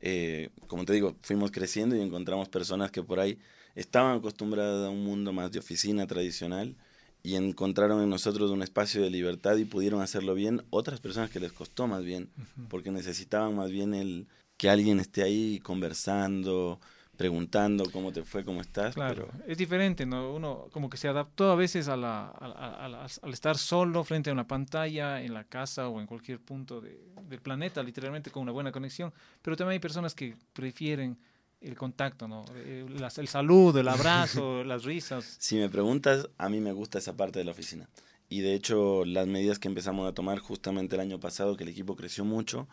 Eh, 0.00 0.50
como 0.66 0.84
te 0.84 0.92
digo, 0.92 1.16
fuimos 1.22 1.50
creciendo 1.50 1.96
y 1.96 2.00
encontramos 2.00 2.48
personas 2.48 2.90
que 2.90 3.02
por 3.02 3.20
ahí 3.20 3.38
estaban 3.74 4.18
acostumbradas 4.18 4.86
a 4.86 4.90
un 4.90 5.04
mundo 5.04 5.32
más 5.32 5.52
de 5.52 5.58
oficina 5.58 6.06
tradicional 6.06 6.76
y 7.22 7.34
encontraron 7.34 8.02
en 8.02 8.08
nosotros 8.08 8.50
un 8.50 8.62
espacio 8.62 9.02
de 9.02 9.10
libertad 9.10 9.56
y 9.56 9.64
pudieron 9.64 10.00
hacerlo 10.00 10.34
bien. 10.34 10.62
Otras 10.70 11.00
personas 11.00 11.30
que 11.30 11.40
les 11.40 11.52
costó 11.52 11.86
más 11.86 12.04
bien, 12.04 12.30
porque 12.68 12.90
necesitaban 12.90 13.54
más 13.54 13.70
bien 13.70 13.94
el 13.94 14.26
que 14.56 14.70
alguien 14.70 15.00
esté 15.00 15.22
ahí 15.22 15.60
conversando, 15.60 16.80
preguntando 17.20 17.84
cómo 17.92 18.12
te 18.12 18.24
fue, 18.24 18.46
cómo 18.46 18.62
estás. 18.62 18.94
Claro, 18.94 19.28
pero- 19.30 19.44
es 19.46 19.58
diferente, 19.58 20.06
¿no? 20.06 20.32
Uno 20.32 20.68
como 20.72 20.88
que 20.88 20.96
se 20.96 21.06
adaptó 21.06 21.50
a 21.52 21.54
veces 21.54 21.86
a 21.88 21.94
la, 21.94 22.28
a- 22.28 22.84
a- 22.84 22.88
la- 22.88 23.06
al 23.22 23.32
estar 23.34 23.58
solo 23.58 24.04
frente 24.04 24.30
a 24.30 24.32
una 24.32 24.46
pantalla, 24.48 25.20
en 25.20 25.34
la 25.34 25.44
casa 25.44 25.88
o 25.88 26.00
en 26.00 26.06
cualquier 26.06 26.40
punto 26.40 26.80
de- 26.80 26.98
del 27.28 27.40
planeta, 27.42 27.82
literalmente 27.82 28.30
con 28.30 28.42
una 28.44 28.52
buena 28.52 28.72
conexión, 28.72 29.12
pero 29.42 29.54
también 29.54 29.74
hay 29.74 29.78
personas 29.80 30.14
que 30.14 30.34
prefieren 30.54 31.18
el 31.60 31.76
contacto, 31.76 32.26
¿no? 32.26 32.46
Eh, 32.54 32.86
las- 32.98 33.18
el 33.18 33.28
saludo, 33.28 33.80
el 33.80 33.88
abrazo, 33.88 34.64
las 34.64 34.84
risas. 34.84 35.36
Si 35.38 35.56
me 35.56 35.68
preguntas, 35.68 36.26
a 36.38 36.48
mí 36.48 36.58
me 36.58 36.72
gusta 36.72 36.96
esa 36.98 37.18
parte 37.18 37.38
de 37.38 37.44
la 37.44 37.50
oficina. 37.50 37.86
Y 38.30 38.40
de 38.40 38.54
hecho, 38.54 39.04
las 39.04 39.26
medidas 39.26 39.58
que 39.58 39.68
empezamos 39.68 40.08
a 40.08 40.14
tomar 40.14 40.38
justamente 40.38 40.94
el 40.96 41.02
año 41.02 41.20
pasado, 41.20 41.58
que 41.58 41.64
el 41.64 41.70
equipo 41.70 41.96
creció 41.96 42.24
mucho, 42.24 42.66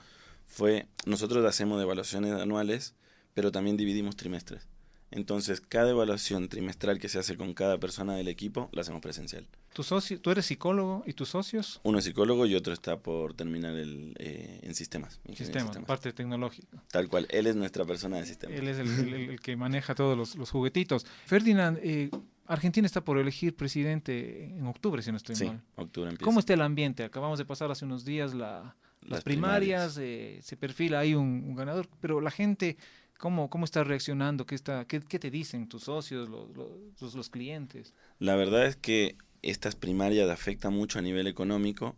fue, 0.45 0.87
nosotros 1.05 1.45
hacemos 1.45 1.81
evaluaciones 1.83 2.31
anuales, 2.31 2.95
pero 3.37 3.51
también 3.51 3.77
dividimos 3.77 4.15
trimestres. 4.15 4.67
Entonces, 5.11 5.61
cada 5.61 5.91
evaluación 5.91 6.49
trimestral 6.49 6.97
que 6.97 7.07
se 7.07 7.19
hace 7.19 7.37
con 7.37 7.53
cada 7.53 7.77
persona 7.79 8.15
del 8.15 8.27
equipo, 8.27 8.67
la 8.71 8.81
hacemos 8.81 8.99
presencial. 8.99 9.45
Tu 9.73 9.83
socio, 9.83 10.19
tú 10.19 10.31
eres 10.31 10.47
psicólogo 10.47 11.03
y 11.05 11.13
tus 11.13 11.29
socios, 11.29 11.79
Uno 11.83 11.99
es 11.99 12.05
psicólogo 12.05 12.47
y 12.47 12.55
otro 12.55 12.73
está 12.73 12.97
por 12.97 13.35
terminar 13.35 13.75
el, 13.75 14.15
eh, 14.17 14.59
en 14.63 14.73
sistemas. 14.73 15.19
en 15.25 15.35
sistema, 15.35 15.65
sistemas. 15.67 15.87
parte 15.87 16.11
tecnológica. 16.13 16.83
Tal 16.91 17.07
cual, 17.09 17.27
él 17.29 17.45
es 17.45 17.55
nuestra 17.55 17.85
persona 17.85 18.17
de 18.17 18.25
sistemas. 18.25 18.57
Él 18.57 18.67
es 18.69 18.79
el, 18.79 18.87
el- 18.89 19.13
el- 19.13 19.29
el 19.29 19.39
que 19.39 19.55
maneja 19.55 19.93
todos 19.93 20.17
los, 20.17 20.35
los 20.35 20.49
juguetitos. 20.49 21.05
Ferdinand, 21.27 21.77
eh, 21.83 22.09
Argentina 22.47 22.87
está 22.87 23.01
por 23.03 23.19
elegir 23.19 23.55
presidente 23.55 24.45
en 24.45 24.65
octubre, 24.65 25.03
si 25.03 25.11
no 25.11 25.17
estoy 25.17 25.35
Sí, 25.35 25.45
mal. 25.45 25.61
octubre 25.75 26.09
empieza. 26.09 26.25
¿Cómo 26.25 26.39
está 26.39 26.55
el 26.55 26.61
ambiente? 26.61 27.03
Acabamos 27.03 27.37
de 27.37 27.45
pasar 27.45 27.69
hace 27.69 27.85
unos 27.85 28.03
días 28.03 28.33
la- 28.33 28.75
las, 29.01 29.09
Las 29.11 29.23
primarias, 29.23 29.97
eh, 30.01 30.39
se 30.41 30.57
perfila 30.57 30.99
ahí 30.99 31.13
un, 31.13 31.27
un 31.47 31.55
ganador, 31.55 31.87
pero 32.01 32.19
la 32.19 32.31
gente, 32.31 32.75
¿Cómo, 33.17 33.49
cómo 33.49 33.65
estás 33.65 33.87
reaccionando? 33.87 34.45
¿Qué, 34.45 34.55
está, 34.55 34.85
qué, 34.85 34.99
qué 35.01 35.19
te 35.19 35.31
dicen 35.31 35.67
tus 35.67 35.83
socios, 35.83 36.29
los, 36.29 36.49
los, 36.99 37.15
los 37.15 37.29
clientes? 37.29 37.93
La 38.19 38.35
verdad 38.35 38.65
es 38.65 38.75
que 38.75 39.17
estas 39.41 39.75
primarias 39.75 40.29
afectan 40.29 40.73
mucho 40.73 40.99
a 40.99 41.01
nivel 41.01 41.27
económico 41.27 41.95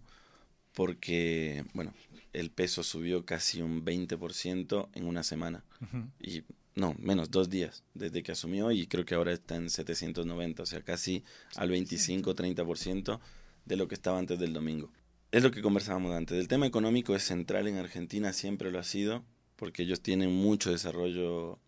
porque, 0.74 1.66
bueno, 1.74 1.94
el 2.34 2.52
peso 2.52 2.84
subió 2.84 3.26
casi 3.26 3.62
un 3.62 3.84
20% 3.84 4.90
en 4.94 5.06
una 5.06 5.24
semana. 5.24 5.64
Ujú. 5.82 6.08
Y 6.20 6.44
no, 6.76 6.96
menos, 7.00 7.32
dos 7.32 7.50
días 7.50 7.84
desde 7.94 8.24
que 8.24 8.32
asumió 8.32 8.72
y 8.72 8.88
creo 8.88 9.06
que 9.06 9.16
ahora 9.16 9.34
está 9.34 9.56
en 9.56 9.70
790, 9.70 10.64
o 10.64 10.66
sea, 10.66 10.82
casi 10.82 11.24
al 11.56 11.70
25-30% 11.70 13.20
de 13.66 13.76
lo 13.76 13.88
que 13.88 13.96
estaba 13.96 14.20
antes 14.20 14.40
del 14.40 14.54
domingo. 14.54 14.92
Es 15.32 15.44
lo 15.44 15.52
que 15.52 15.62
conversábamos 15.62 16.14
antes. 16.14 16.40
El 16.40 16.48
tema 16.48 16.66
económico 16.66 17.16
es 17.16 17.24
central 17.24 17.68
en 17.68 17.78
Argentina, 17.78 18.34
siempre 18.34 18.72
lo 18.72 18.80
ha 18.80 18.84
sido, 18.84 19.24
porque 19.60 19.84
ellos 19.84 20.00
tienen 20.00 20.32
mucho 20.32 20.72
desarrollo 20.72 21.60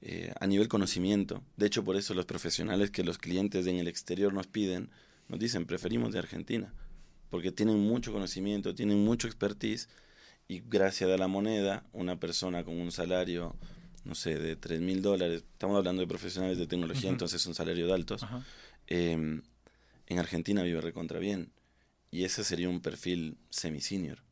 eh, 0.00 0.32
a 0.40 0.46
nivel 0.46 0.68
conocimiento. 0.68 1.42
De 1.56 1.66
hecho, 1.66 1.82
por 1.82 1.96
eso 1.96 2.14
los 2.14 2.24
profesionales 2.24 2.92
que 2.92 3.02
los 3.02 3.18
clientes 3.18 3.66
en 3.66 3.78
el 3.78 3.88
exterior 3.88 4.32
nos 4.32 4.46
piden, 4.46 4.90
nos 5.28 5.40
dicen, 5.40 5.66
preferimos 5.66 6.12
de 6.12 6.20
Argentina, 6.20 6.72
porque 7.30 7.50
tienen 7.50 7.80
mucho 7.80 8.12
conocimiento, 8.12 8.76
tienen 8.76 9.04
mucho 9.04 9.26
expertise 9.26 9.88
y 10.46 10.60
gracias 10.60 11.10
a 11.10 11.16
la 11.16 11.26
moneda, 11.26 11.84
una 11.92 12.20
persona 12.20 12.62
con 12.64 12.80
un 12.80 12.92
salario, 12.92 13.56
no 14.04 14.14
sé, 14.14 14.38
de 14.38 14.54
3 14.54 14.80
mil 14.80 15.02
dólares, 15.02 15.42
estamos 15.52 15.76
hablando 15.76 16.00
de 16.00 16.06
profesionales 16.06 16.58
de 16.58 16.68
tecnología, 16.68 17.08
Ujú. 17.10 17.14
entonces 17.14 17.44
un 17.46 17.54
salario 17.54 17.88
de 17.88 17.92
altos, 17.92 18.24
eh, 18.86 19.40
en 20.06 20.18
Argentina 20.18 20.62
vive 20.62 20.80
recontra 20.80 21.18
bien. 21.18 21.50
Y 22.12 22.24
ese 22.24 22.44
sería 22.44 22.68
un 22.68 22.80
perfil 22.82 23.38
semi-senior. 23.50 24.22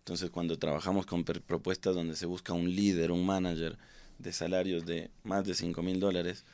Entonces, 0.00 0.30
cuando 0.30 0.58
trabajamos 0.58 1.06
con 1.06 1.24
propuestas 1.24 1.94
donde 1.94 2.16
se 2.16 2.26
busca 2.26 2.52
un 2.52 2.74
líder, 2.74 3.12
un 3.12 3.24
manager 3.24 3.78
de 4.18 4.32
salarios 4.32 4.84
de 4.86 5.10
más 5.22 5.44
de 5.44 5.54
5 5.54 5.82
mil 5.82 6.00
dólares, 6.00 6.44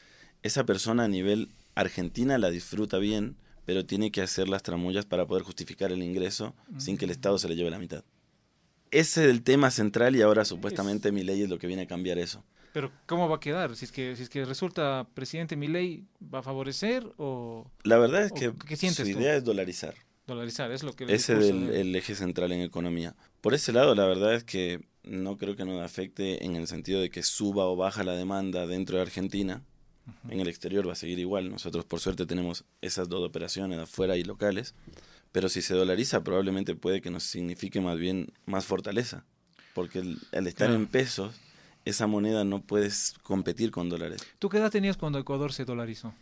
esa 0.43 0.65
persona 0.65 1.05
a 1.05 1.09
nivel 1.09 1.49
Argentina 1.75 2.39
la 2.39 2.51
disfruta 2.51 2.99
bien, 2.99 3.37
pero 3.65 3.85
tiene 3.87 4.11
que 4.11 4.23
hacer 4.23 4.49
las 4.49 4.63
tramullas 4.63 5.07
para 5.07 5.27
poder 5.27 5.43
justificar 5.43 5.93
el 5.93 6.03
ingreso 6.03 6.55
sin 6.79 6.97
que 6.99 7.05
el 7.05 7.11
Estado 7.11 7.39
se 7.39 7.49
le 7.49 7.57
lleve 7.57 7.71
la 7.71 7.79
mitad. 7.79 8.05
Ese 8.91 9.25
es 9.25 9.31
el 9.31 9.43
tema 9.43 9.71
central 9.71 10.15
y 10.15 10.23
ahora 10.23 10.45
supuestamente 10.45 11.11
mi 11.11 11.23
ley 11.23 11.43
es 11.43 11.49
lo 11.49 11.59
que 11.59 11.67
viene 11.67 11.83
a 11.83 11.87
cambiar 11.87 12.19
eso. 12.19 12.45
Pero 12.73 12.93
¿cómo 13.07 13.29
va 13.29 13.37
a 13.37 13.41
quedar? 13.41 13.75
Si 13.75 13.87
es 13.87 13.93
que, 13.93 14.15
si 14.17 14.23
es 14.25 14.29
que 14.29 14.45
resulta 14.45 15.09
presidente 15.15 15.57
Milei, 15.57 16.05
¿va 16.23 16.41
a 16.41 16.43
favorecer 16.43 17.11
o 17.17 17.65
La 17.85 17.97
verdad 17.97 18.23
es 18.23 18.33
¿O 18.33 18.35
que 18.35 18.53
qué 18.67 18.77
su 18.77 19.03
tú? 19.03 19.09
idea 19.09 19.35
es 19.35 19.45
dolarizar. 19.45 19.95
Dolarizar? 20.27 20.71
Es 20.73 20.83
lo 20.83 20.93
que 20.95 21.05
Ese 21.05 21.39
es 21.39 21.47
el, 21.51 21.95
eje 21.95 22.15
central 22.15 22.53
en 22.53 22.61
economía. 22.61 23.15
Por 23.41 23.55
ese 23.55 23.73
lado, 23.73 23.95
la 23.95 24.07
verdad 24.07 24.35
es 24.35 24.45
que 24.45 24.85
no 25.05 25.37
creo 25.37 25.57
que 25.57 25.65
nos 25.65 25.81
afecte 25.83 26.45
en 26.45 26.57
el 26.57 26.67
sentido 26.67 27.01
de 27.01 27.11
que 27.11 27.23
suba 27.23 27.65
o 27.67 27.77
baja 27.77 28.03
la 28.05 28.13
demanda 28.13 28.67
dentro 28.67 28.97
de 28.97 29.03
Argentina. 29.03 29.63
En 30.29 30.39
el 30.41 30.49
exterior 30.49 30.87
va 30.89 30.93
a 30.93 30.97
seguir 30.97 31.19
igual. 31.19 31.51
Nosotros, 31.51 31.85
por 31.85 32.01
suerte, 32.01 32.27
tenemos 32.27 32.65
esas 32.81 33.09
dos 33.09 33.27
operaciones 33.29 33.79
afuera 33.79 34.17
y 34.17 34.23
locales. 34.25 34.75
Pero 35.33 35.49
si 35.49 35.63
se 35.63 35.75
dolariza, 35.75 36.23
probablemente 36.23 36.75
puede 36.75 37.01
que 37.01 37.11
nos 37.11 37.25
signifique 37.25 37.81
más 37.81 37.99
bien 37.99 38.33
más 38.47 38.65
fortaleza. 38.65 39.25
Porque 39.75 39.99
el, 39.99 40.19
al 40.33 40.47
estar 40.47 40.69
Claro. 40.69 40.75
en 40.81 40.87
pesos, 40.87 41.35
esa 41.85 42.07
moneda 42.07 42.45
no 42.45 42.63
puedes 42.63 43.15
competir 43.23 43.71
con 43.71 43.89
dólares. 43.89 44.23
¿Tú 44.39 44.49
qué 44.49 44.59
edad 44.59 44.71
tenías 44.71 44.97
cuando 44.97 45.19
Ecuador 45.19 45.53
se 45.53 45.65
dolarizó? 45.65 46.15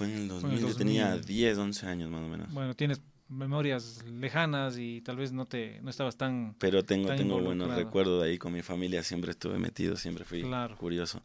Fue 0.00 0.06
en 0.08 0.22
el 0.22 0.28
Fue 0.28 0.40
2000, 0.40 0.58
en 0.58 0.64
el 0.64 0.70
yo 0.72 0.76
tenía 0.78 1.10
2000. 1.10 1.26
10, 1.26 1.58
11 1.58 1.86
años 1.86 2.10
más 2.10 2.22
o 2.22 2.28
menos. 2.28 2.52
Bueno, 2.52 2.74
tienes 2.74 3.02
memorias 3.28 4.02
lejanas 4.06 4.76
y 4.78 5.02
tal 5.02 5.16
vez 5.16 5.30
no 5.32 5.46
te 5.46 5.78
no 5.82 5.90
estabas 5.90 6.16
tan 6.16 6.54
Pero 6.58 6.84
tengo, 6.84 7.08
Tan 7.08 7.18
tengo 7.18 7.38
buenos 7.40 7.74
recuerdos 7.74 8.22
de 8.22 8.30
ahí 8.30 8.38
con 8.38 8.52
mi 8.52 8.62
familia, 8.62 9.02
siempre 9.02 9.30
estuve 9.30 9.58
metido, 9.58 9.96
siempre 9.96 10.24
fui 10.24 10.42
Claro. 10.42 10.76
curioso. 10.76 11.22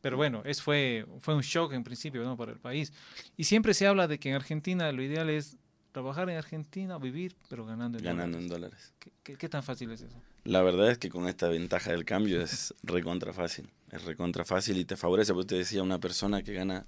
Pero 0.00 0.16
bueno, 0.16 0.42
es 0.44 0.60
fue, 0.60 1.06
fue 1.20 1.34
un 1.34 1.40
shock 1.42 1.72
en 1.72 1.84
principio 1.84 2.22
¿no? 2.24 2.36
para 2.36 2.52
el 2.52 2.58
país. 2.58 2.92
Y 3.36 3.44
siempre 3.44 3.72
se 3.72 3.86
habla 3.86 4.06
de 4.08 4.18
que 4.18 4.28
en 4.30 4.34
Argentina 4.34 4.90
lo 4.92 5.02
ideal 5.02 5.30
es 5.30 5.56
trabajar 5.92 6.28
en 6.28 6.36
Argentina, 6.36 6.98
vivir, 6.98 7.34
pero 7.48 7.64
ganando 7.64 7.98
en 7.98 8.04
ganando 8.04 8.38
en 8.38 8.46
dólares. 8.48 8.92
dólares. 8.92 8.94
¿Qué, 8.98 9.12
qué, 9.22 9.36
qué 9.36 9.48
tan 9.48 9.62
fácil 9.62 9.90
es 9.90 10.02
eso? 10.02 10.16
La 10.44 10.62
verdad 10.62 10.90
es 10.90 10.98
que 10.98 11.08
con 11.08 11.26
esta 11.28 11.48
ventaja 11.48 11.90
del 11.92 12.04
cambio 12.04 12.40
es 12.40 12.74
recontra 12.82 13.32
fácil, 13.32 13.70
es 13.90 14.04
recontra 14.04 14.44
fácil 14.44 14.76
y 14.76 14.84
te 14.84 14.96
favorece, 14.96 15.32
porque 15.32 15.48
te 15.48 15.54
decía, 15.56 15.82
una 15.82 15.98
persona 15.98 16.42
que 16.42 16.52
gana 16.52 16.86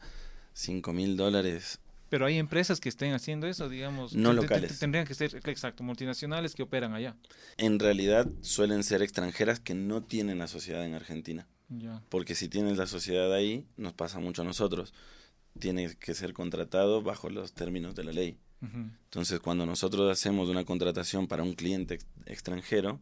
5 0.54 0.92
mil 0.92 1.16
dólares, 1.16 1.78
Pero 2.08 2.26
hay 2.26 2.38
empresas 2.38 2.80
que 2.80 2.88
estén 2.88 3.12
haciendo 3.12 3.46
eso, 3.46 3.68
digamos. 3.68 4.14
No 4.14 4.32
locales. 4.32 4.78
tendrían 4.78 5.06
que 5.06 5.14
ser, 5.14 5.34
exacto, 5.48 5.82
multinacionales 5.84 6.54
que 6.54 6.62
operan 6.64 6.92
allá. 6.94 7.16
en 7.56 7.78
realidad 7.78 8.28
suelen 8.40 8.82
ser 8.82 9.00
extranjeras 9.02 9.60
que 9.60 9.74
no 9.74 10.02
tienen 10.02 10.38
la 10.38 10.48
sociedad 10.48 10.84
en 10.84 10.94
Argentina. 10.94 11.46
Ya. 11.68 12.02
Porque 12.08 12.34
si 12.34 12.48
tienes 12.48 12.76
la 12.78 12.86
sociedad 12.86 13.32
ahí, 13.32 13.64
nos 13.76 13.92
pasa 13.92 14.18
mucho 14.18 14.42
a 14.42 14.44
nosotros. 14.44 14.92
Tienes 15.58 15.94
que 15.96 16.14
ser 16.14 16.32
contratado 16.32 17.02
bajo 17.02 17.30
los 17.30 17.52
términos 17.52 17.94
de 17.94 18.04
la 18.04 18.12
ley. 18.12 18.36
Entonces, 18.62 19.40
cuando 19.40 19.64
nosotros 19.64 20.10
hacemos 20.12 20.48
una 20.50 20.64
contratación 20.64 21.26
para 21.26 21.42
un 21.42 21.54
cliente 21.54 21.94
ex- 21.94 22.06
extranjero, 22.26 23.00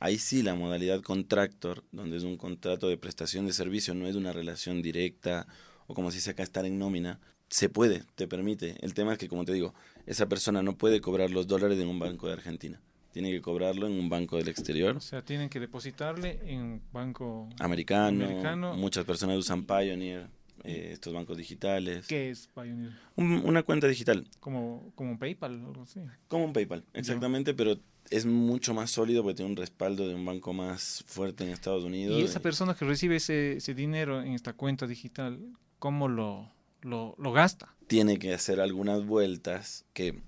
ahí 0.00 0.16
sí 0.18 0.42
la 0.42 0.54
modalidad 0.54 1.02
contractor, 1.02 1.84
donde 1.92 2.16
es 2.16 2.22
un 2.22 2.36
contrato 2.38 2.88
de 2.88 2.96
prestación 2.96 3.46
de 3.46 3.52
servicio, 3.52 3.94
no 3.94 4.06
es 4.06 4.14
una 4.16 4.32
relación 4.32 4.80
directa 4.80 5.46
o 5.86 5.94
como 5.94 6.10
si 6.10 6.20
se 6.20 6.30
acá 6.30 6.42
estar 6.42 6.64
en 6.64 6.78
nómina, 6.78 7.20
se 7.48 7.68
puede, 7.68 8.02
te 8.14 8.26
permite. 8.26 8.76
El 8.84 8.94
tema 8.94 9.12
es 9.12 9.18
que, 9.18 9.28
como 9.28 9.44
te 9.44 9.52
digo, 9.52 9.74
esa 10.06 10.26
persona 10.28 10.62
no 10.62 10.76
puede 10.76 11.00
cobrar 11.00 11.30
los 11.30 11.46
dólares 11.46 11.78
en 11.78 11.88
un 11.88 11.98
banco 11.98 12.26
de 12.26 12.32
Argentina. 12.34 12.80
Tiene 13.12 13.30
que 13.30 13.40
cobrarlo 13.40 13.86
en 13.86 13.92
un 13.92 14.08
banco 14.08 14.38
del 14.38 14.48
exterior, 14.48 14.96
O 14.96 15.00
sea, 15.00 15.22
tienen 15.22 15.48
que 15.48 15.60
depositarle 15.60 16.40
en 16.46 16.60
un 16.62 16.82
banco. 16.92 17.48
americano. 17.60 18.24
Americano. 18.24 18.74
Muchas 18.76 19.04
personas 19.04 19.36
usan 19.38 19.64
Pioneer, 19.66 20.28
eh, 20.64 20.90
estos 20.94 21.12
bancos 21.12 21.36
digitales. 21.36 22.06
¿Qué 22.08 22.30
es 22.30 22.48
Pioneer? 22.48 22.90
Un- 23.14 23.42
una 23.44 23.62
cuenta 23.62 23.86
digital. 23.86 24.26
Como, 24.40 24.90
como 24.96 25.16
PayPal 25.18 25.62
o 25.64 25.68
algo 25.68 25.82
así. 25.82 26.00
Como 26.26 26.44
un 26.46 26.52
PayPal, 26.52 26.82
exactamente, 26.92 27.54
pero 27.54 27.78
es 28.10 28.26
mucho 28.26 28.74
más 28.74 28.90
sólido 28.90 29.22
porque 29.22 29.36
tiene 29.36 29.50
un 29.52 29.56
respaldo 29.56 30.08
de 30.08 30.14
un 30.16 30.24
banco 30.24 30.52
más 30.52 31.04
fuerte 31.06 31.44
en 31.44 31.50
Estados 31.50 31.84
Unidos. 31.84 32.18
Y 32.20 32.24
esa 32.24 32.40
persona 32.40 32.74
que 32.74 32.84
recibe 32.84 33.16
ese, 33.16 33.58
ese 33.58 33.74
dinero 33.74 34.20
en 34.22 34.32
esta 34.32 34.54
cuenta 34.54 34.86
digital, 34.88 35.38
¿cómo 35.84 36.08
lo, 36.08 36.50
lo, 36.80 37.14
lo 37.18 37.32
gasta? 37.34 37.74
tiene 37.88 38.18
que 38.18 38.32
hacer 38.32 38.58
algunas 38.58 39.04
vueltas 39.04 39.84
que 39.92 40.22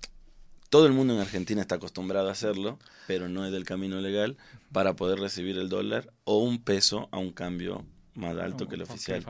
todo 0.69 0.85
el 0.85 0.93
mundo 0.93 1.15
en 1.15 1.19
Argentina 1.19 1.61
está 1.61 1.73
acostumbrado 1.75 2.29
a 2.29 2.31
hacerlo, 2.31 2.77
pero 3.07 3.27
no 3.27 3.43
es 3.43 3.51
del 3.51 3.63
camino 3.63 3.99
legal 3.99 4.37
para 4.71 4.95
poder 4.95 5.17
recibir 5.17 5.57
el 5.57 5.67
dólar 5.67 6.13
o 6.25 6.37
un 6.37 6.59
peso 6.61 7.09
a 7.11 7.17
un 7.17 7.31
cambio 7.31 7.83
más 8.13 8.37
alto 8.37 8.67
que 8.67 8.75
el 8.75 8.83
oficial. 8.83 9.25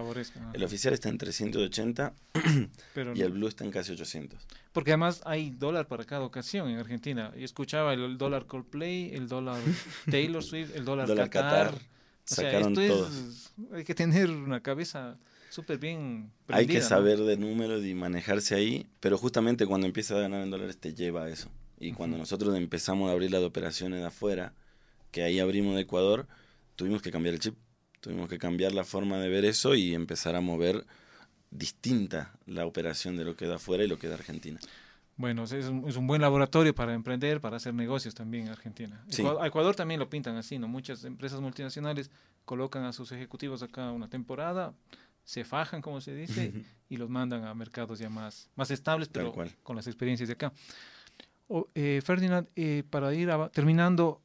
El 0.54 0.64
oficial 0.66 0.94
está 0.94 1.08
en 1.08 1.18
380 1.18 2.14
Pero 2.94 3.16
y 3.16 3.22
el 3.22 3.32
blue 3.32 3.48
está 3.48 3.64
en 3.64 3.72
casi 3.72 3.94
800. 3.94 4.38
Porque 4.74 4.92
además 4.92 5.22
hay 5.24 5.52
dólar 5.52 5.88
para 5.88 6.04
cada 6.04 6.26
ocasión 6.26 6.68
en 6.68 6.80
Argentina. 6.80 7.32
Yo 7.38 7.46
escuchaba 7.46 7.94
el, 7.94 8.18
dólar 8.18 8.46
Coldplay, 8.48 9.16
el 9.16 9.30
dólar 9.30 9.62
Taylor 10.12 10.44
Swift, 10.44 10.76
el 10.76 10.84
dólar, 10.84 11.08
Dólar 11.08 11.30
Qatar. 11.30 11.66
Qatar, 11.68 11.76
O 11.76 11.82
sea, 12.26 12.36
sacaron 12.52 12.72
esto 12.74 12.82
es- 12.82 12.90
todos. 12.90 13.52
hay 13.72 13.86
que 13.86 13.96
tener 13.96 14.30
una 14.30 14.60
cabeza 14.62 15.16
súper 15.58 15.78
bien 15.78 16.32
Hay 16.50 16.66
que 16.68 16.80
prendida, 16.80 16.80
¿no? 16.82 16.88
saber 16.88 17.20
de 17.20 17.36
números 17.38 17.84
y 17.84 17.94
manejarse 17.94 18.56
ahí, 18.56 18.86
pero 19.00 19.18
justamente 19.18 19.66
cuando 19.66 19.88
empiezas 19.88 20.18
a 20.18 20.22
ganar 20.22 20.42
en 20.44 20.50
dólares 20.52 20.78
te 20.78 20.94
lleva 20.94 21.24
a 21.26 21.30
eso. 21.30 21.50
Y 21.80 21.92
cuando 21.92 22.16
Ujú. 22.16 22.22
nosotros 22.22 22.56
empezamos 22.56 23.10
a 23.10 23.14
abrir 23.14 23.32
las 23.32 23.44
operaciones 23.44 24.00
de 24.00 24.06
afuera, 24.08 24.54
que 25.12 25.24
ahí 25.24 25.40
abrimos 25.40 25.76
de 25.76 25.82
Ecuador, 25.82 26.28
tuvimos 26.76 27.02
que 27.02 27.12
cambiar 27.12 27.34
el 27.34 27.40
chip, 27.40 27.56
tuvimos 28.02 28.30
que 28.30 28.38
cambiar 28.38 28.72
la 28.74 28.84
forma 28.84 29.18
de 29.20 29.30
ver 29.30 29.46
eso 29.46 29.76
y 29.76 29.94
empezar 29.94 30.36
a 30.36 30.42
mover 30.42 30.86
distinta 31.52 32.34
la 32.46 32.66
operación 32.66 33.18
de 33.18 33.26
lo 33.26 33.36
que 33.36 33.48
da 33.48 33.56
afuera 33.56 33.84
y 33.84 33.88
lo 33.88 33.98
que 33.98 34.08
da 34.08 34.16
Argentina. 34.16 34.60
Bueno, 35.16 35.44
es 35.46 35.52
un, 35.52 35.88
es 35.90 35.96
un 35.96 36.06
buen 36.06 36.22
laboratorio 36.22 36.76
para 36.76 36.94
emprender, 36.94 37.42
para 37.42 37.58
hacer 37.58 37.74
negocios 37.74 38.14
también 38.14 38.46
en 38.46 38.52
Argentina. 38.52 39.04
Sí. 39.10 39.24
Ecua- 39.24 39.42
a 39.42 39.48
Ecuador 39.48 39.76
también 39.76 40.00
lo 40.00 40.10
pintan 40.10 40.36
así, 40.36 40.60
¿no? 40.60 40.68
Muchas 40.68 41.04
empresas 41.06 41.42
multinacionales 41.42 42.12
colocan 42.46 42.84
a 42.86 42.94
sus 42.94 43.12
ejecutivos 43.12 43.64
acá 43.64 43.92
una 43.92 44.10
temporada, 44.10 44.74
se 45.28 45.44
fajan, 45.44 45.82
como 45.82 46.00
se 46.00 46.16
dice, 46.16 46.54
y 46.90 46.96
los 46.96 47.10
mandan 47.10 47.44
a 47.44 47.54
mercados 47.54 48.00
ya 48.00 48.10
más, 48.10 48.50
más 48.56 48.72
estables, 48.72 49.10
pero 49.10 49.36
con 49.62 49.76
las 49.76 49.86
experiencias 49.86 50.30
de 50.30 50.34
acá. 50.34 50.54
Eh, 51.76 52.02
Ferdinand, 52.02 52.48
eh, 52.56 52.84
para 52.90 53.14
ir 53.14 53.30
terminando, 53.52 54.22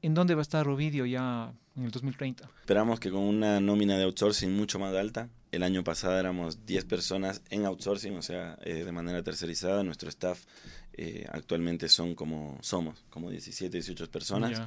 ¿en 0.00 0.14
dónde 0.14 0.34
va 0.34 0.40
a 0.40 0.48
estar 0.48 0.66
Ovidio 0.68 1.04
ya 1.04 1.52
en 1.76 1.84
el 1.84 1.90
2030? 1.90 2.48
Esperamos 2.60 2.98
que 2.98 3.10
con 3.10 3.20
una 3.20 3.60
nómina 3.60 3.98
de 3.98 4.04
outsourcing 4.04 4.56
mucho 4.56 4.78
más 4.78 4.94
alta, 4.94 5.28
el 5.50 5.62
año 5.62 5.84
pasado 5.84 6.18
éramos 6.18 6.64
10 6.64 6.86
personas 6.86 7.42
en 7.50 7.66
outsourcing, 7.66 8.16
o 8.16 8.22
sea, 8.22 8.58
eh, 8.64 8.84
de 8.84 8.92
manera 8.92 9.22
tercerizada. 9.22 9.82
Nuestro 9.82 10.08
staff 10.08 10.46
eh, 10.94 11.26
actualmente 11.30 11.90
son 11.90 12.14
como 12.14 12.56
somos, 12.62 13.04
como 13.10 13.28
17, 13.28 13.70
18 13.70 14.10
personas. 14.10 14.62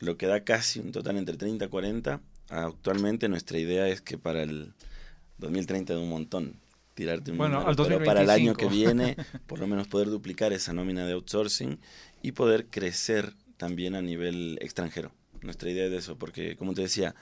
Lo 0.00 0.16
que 0.16 0.26
da 0.26 0.44
casi 0.44 0.80
un 0.80 0.92
total 0.92 1.18
entre 1.18 1.36
30 1.36 1.66
y 1.66 1.68
40. 1.68 2.22
Actualmente 2.52 3.28
nuestra 3.28 3.58
idea 3.58 3.88
es 3.88 4.02
que 4.02 4.18
para 4.18 4.42
el 4.42 4.74
2030 5.38 5.94
de 5.94 5.98
un 5.98 6.08
montón, 6.10 6.60
tirarte 6.94 7.30
un 7.30 7.38
Bueno, 7.38 7.60
número, 7.60 7.84
pero 7.84 8.04
para 8.04 8.20
el 8.20 8.30
año 8.30 8.54
que 8.54 8.66
2025. 8.66 8.70
viene, 8.70 9.16
por 9.46 9.58
lo 9.58 9.66
menos 9.66 9.88
poder 9.88 10.08
duplicar 10.08 10.52
esa 10.52 10.72
nómina 10.72 11.06
de 11.06 11.12
outsourcing 11.12 11.80
y 12.20 12.32
poder 12.32 12.66
crecer 12.66 13.32
también 13.56 13.94
a 13.94 14.02
nivel 14.02 14.58
extranjero. 14.60 15.12
Nuestra 15.40 15.70
idea 15.70 15.86
es 15.86 15.92
eso, 15.92 16.16
porque 16.16 16.56
como 16.56 16.74
te 16.74 16.82
decía, 16.82 17.14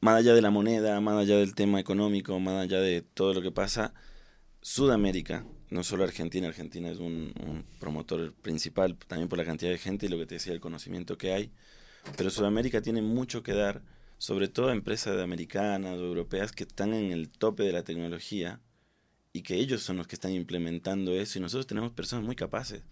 más 0.00 0.16
allá 0.16 0.34
de 0.34 0.42
la 0.42 0.50
moneda, 0.50 1.00
más 1.00 1.16
allá 1.18 1.36
del 1.36 1.54
tema 1.54 1.78
económico, 1.78 2.38
más 2.40 2.64
allá 2.64 2.80
de 2.80 3.02
todo 3.02 3.34
lo 3.34 3.42
que 3.42 3.52
pasa, 3.52 3.94
Sudamérica, 4.60 5.44
no 5.70 5.84
solo 5.84 6.02
Argentina, 6.04 6.48
Argentina 6.48 6.90
es 6.90 6.98
un, 6.98 7.32
un, 7.46 7.64
promotor 7.78 8.32
principal 8.32 8.96
también 9.06 9.28
por 9.28 9.38
la 9.38 9.44
cantidad 9.44 9.70
de 9.70 9.78
gente 9.78 10.06
y 10.06 10.08
lo 10.08 10.18
que 10.18 10.26
te 10.26 10.34
decía, 10.34 10.52
el 10.52 10.60
conocimiento 10.60 11.16
que 11.16 11.32
hay, 11.32 11.52
pero 12.16 12.30
Sudamérica 12.30 12.82
tiene 12.82 13.02
mucho 13.02 13.42
que 13.42 13.52
dar, 13.52 13.82
sobre 14.18 14.48
todo 14.48 14.70
empresas 14.70 15.20
americanas 15.20 15.96
o 15.96 16.04
europeas 16.04 16.52
que 16.52 16.64
están 16.64 16.92
en 16.92 17.12
el 17.12 17.30
tope 17.30 17.62
de 17.62 17.72
la 17.72 17.84
tecnología 17.84 18.60
y 19.32 19.42
que 19.42 19.54
ellos 19.54 19.82
son 19.82 19.96
los 19.96 20.08
que 20.08 20.16
están 20.16 20.32
implementando 20.32 21.14
eso 21.14 21.38
y 21.38 21.42
nosotros 21.42 21.66
tenemos 21.66 21.92
personas 21.92 22.24
muy 22.24 22.34
capaces. 22.34 22.82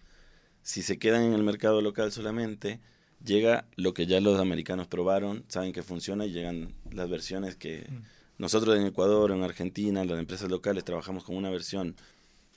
Si 0.62 0.82
se 0.82 0.98
quedan 0.98 1.22
en 1.22 1.32
el 1.32 1.42
mercado 1.42 1.80
local 1.82 2.12
solamente, 2.12 2.80
llega 3.24 3.66
lo 3.76 3.94
que 3.94 4.06
ya 4.06 4.20
los 4.20 4.38
americanos 4.38 4.86
probaron, 4.86 5.44
saben 5.48 5.72
que 5.72 5.82
funciona 5.82 6.26
y 6.26 6.30
llegan 6.30 6.74
las 6.90 7.08
versiones 7.08 7.56
que 7.56 7.86
mm. 7.88 8.02
nosotros 8.38 8.76
en 8.76 8.86
Ecuador, 8.86 9.32
en 9.32 9.42
Argentina, 9.42 10.04
las 10.04 10.18
empresas 10.18 10.48
locales 10.48 10.84
trabajamos 10.84 11.24
con 11.24 11.36
una 11.36 11.50
versión 11.50 11.96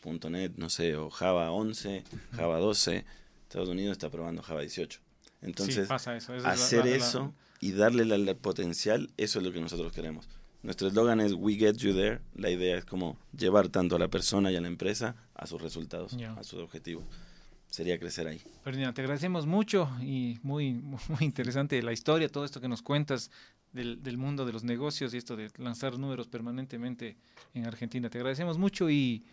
.NET, 0.04 0.54
no 0.58 0.70
sé, 0.70 0.96
o 0.96 1.10
Java 1.10 1.52
11, 1.52 2.04
Java 2.36 2.60
12, 2.60 3.06
Estados 3.44 3.70
Unidos 3.70 3.94
está 3.94 4.10
probando 4.10 4.42
Java 4.42 4.62
18. 4.62 5.00
Entonces, 5.42 5.90
hacer 5.90 6.88
eso 6.88 7.34
y 7.60 7.72
darle 7.74 8.04
el 8.04 8.36
potencial, 8.38 9.10
eso 9.18 9.40
es 9.40 9.46
lo 9.46 9.52
que 9.52 9.60
nosotros 9.60 9.92
queremos. 9.92 10.28
Nuestro 10.62 10.88
eslogan 10.88 11.22
es 11.22 11.34
We 11.34 11.56
Get 11.56 11.78
You 11.78 11.94
There. 11.94 12.20
La 12.36 12.50
idea 12.50 12.78
es 12.78 12.86
como 12.86 13.18
llevar 13.38 13.70
tanto 13.70 13.96
a 13.96 14.00
la 14.00 14.10
persona 14.10 14.52
y 14.52 14.58
a 14.58 14.62
la 14.62 14.68
empresa 14.68 15.16
a 15.34 15.48
sus 15.48 15.62
resultados, 15.62 16.14
a 16.14 16.44
sus 16.44 16.60
objetivos. 16.60 17.06
Sería 17.70 18.00
crecer 18.00 18.28
ahí. 18.28 18.42
Ferdinand, 18.64 18.96
te 18.96 19.02
agradecemos 19.02 19.46
mucho 19.46 19.90
y 20.02 20.40
muy, 20.42 20.74
muy 20.74 21.00
interesante 21.22 21.82
la 21.82 21.94
historia, 21.94 22.28
todo 22.28 22.44
esto 22.44 22.60
que 22.60 22.68
nos 22.68 22.82
cuentas 22.82 23.32
del, 23.72 24.02
del, 24.02 24.18
mundo 24.18 24.46
de 24.46 24.52
los 24.52 24.64
negocios 24.64 25.14
y 25.14 25.18
esto 25.18 25.36
de 25.36 25.50
lanzar 25.58 25.98
números 25.98 26.28
permanentemente 26.28 27.16
en 27.54 27.68
Argentina. 27.68 28.10
Te 28.10 28.18
agradecemos 28.18 28.58
mucho 28.58 28.90
y 28.90 29.24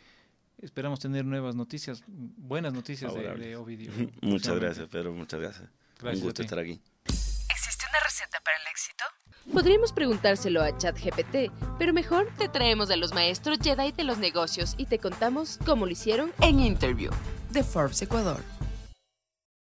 esperamos 0.58 1.00
tener 1.00 1.24
nuevas 1.24 1.56
noticias, 1.56 2.04
buenas 2.06 2.72
noticias 2.72 3.12
de, 3.14 3.34
de, 3.34 3.56
Ovidio. 3.56 3.90
muchas 4.20 4.54
gracias, 4.56 4.86
Pedro, 4.88 5.12
muchas 5.12 5.40
gracias. 5.40 5.70
gracias 5.98 6.20
Un 6.20 6.26
gusto 6.26 6.42
estar 6.42 6.58
aquí. 6.58 6.78
¿Existe 8.16 8.38
una 8.38 8.38
receta 8.38 8.40
para 8.44 8.56
el 8.56 8.66
éxito? 8.68 9.04
Podríamos 9.52 9.92
preguntárselo 9.92 10.62
a 10.62 10.76
ChatGPT, 10.76 11.52
pero 11.78 11.92
mejor 11.92 12.28
te 12.38 12.48
traemos 12.48 12.90
a 12.90 12.96
los 12.96 13.12
maestros 13.12 13.58
Jedi 13.62 13.92
de 13.92 14.04
los 14.04 14.18
negocios 14.18 14.74
y 14.78 14.86
te 14.86 14.98
contamos 14.98 15.58
cómo 15.66 15.84
lo 15.86 15.92
hicieron 15.92 16.32
en 16.40 16.60
Interview 16.60 17.10
de 17.50 17.62
Forbes 17.62 18.00
Ecuador. 18.00 18.55